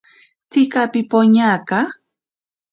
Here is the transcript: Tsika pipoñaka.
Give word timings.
Tsika 0.49 0.81
pipoñaka. 0.93 1.79